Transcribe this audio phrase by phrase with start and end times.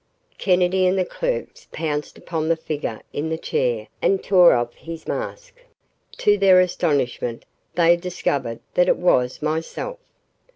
[0.39, 5.07] Kennedy and the clerks pounced upon the figure in the chair and tore off his
[5.07, 5.61] mask.
[6.13, 9.99] To their astonishment, they discovered that it was myself!